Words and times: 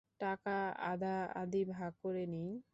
টাকা 0.21 0.55
আধাআধি 0.91 1.61
ভাগ 1.73 1.91
করে 2.03 2.23
নিই? 2.27 2.51